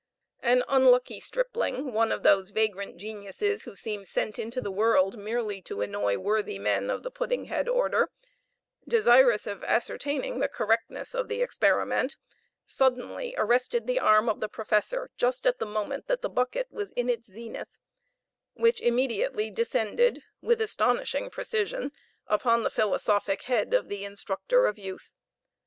[0.41, 5.61] An unlucky stripling, one of those vagrant geniuses who seem sent into the world merely
[5.61, 8.09] to annoy worthy men of the puddinghead order,
[8.87, 12.17] desirous of ascertaining the correctness of the experiment,
[12.65, 16.89] suddenly arrested the arm of the professor just at the moment that the bucket was
[16.93, 17.77] in its zenith,
[18.55, 21.91] which immediately descended with astonishing precision
[22.25, 25.13] upon the philosophic head of the instructor of youth.